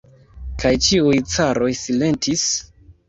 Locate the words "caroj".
1.33-1.69